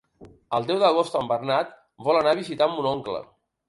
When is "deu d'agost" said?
0.69-1.19